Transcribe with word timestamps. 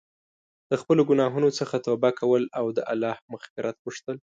د 0.69 0.71
خپلو 0.81 1.01
ګناهونو 1.09 1.49
څخه 1.59 1.75
توبه 1.85 2.09
کول 2.19 2.43
او 2.59 2.65
د 2.77 2.79
الله 2.91 3.15
مغفرت 3.33 3.75
غوښتل. 3.83 4.15